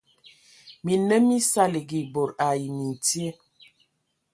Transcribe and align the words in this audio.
Minnǝm 0.83 1.23
mí 1.27 1.37
saligi 1.51 2.01
bod 2.13 2.31
ai 2.47 2.63
mintye, 2.77 3.27